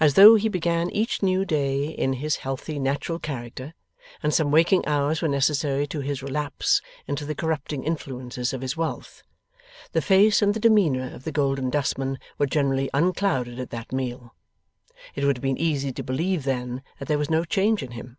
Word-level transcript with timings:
As 0.00 0.14
though 0.14 0.36
he 0.36 0.48
began 0.48 0.88
each 0.92 1.22
new 1.22 1.44
day 1.44 1.88
in 1.88 2.14
his 2.14 2.36
healthy 2.36 2.78
natural 2.78 3.18
character, 3.18 3.74
and 4.22 4.32
some 4.32 4.50
waking 4.50 4.82
hours 4.86 5.20
were 5.20 5.28
necessary 5.28 5.86
to 5.88 6.00
his 6.00 6.22
relapse 6.22 6.80
into 7.06 7.26
the 7.26 7.34
corrupting 7.34 7.84
influences 7.84 8.54
of 8.54 8.62
his 8.62 8.78
wealth, 8.78 9.22
the 9.92 10.00
face 10.00 10.40
and 10.40 10.54
the 10.54 10.58
demeanour 10.58 11.12
of 11.12 11.24
the 11.24 11.32
Golden 11.32 11.68
Dustman 11.68 12.18
were 12.38 12.46
generally 12.46 12.88
unclouded 12.94 13.60
at 13.60 13.68
that 13.68 13.92
meal. 13.92 14.34
It 15.14 15.26
would 15.26 15.36
have 15.36 15.42
been 15.42 15.58
easy 15.58 15.92
to 15.92 16.02
believe 16.02 16.44
then, 16.44 16.80
that 16.98 17.08
there 17.08 17.18
was 17.18 17.28
no 17.28 17.44
change 17.44 17.82
in 17.82 17.90
him. 17.90 18.16